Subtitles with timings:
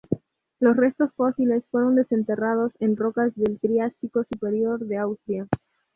[0.59, 5.47] Los restos fósiles fueron desenterrados en rocas del Triásico Superior de Austria.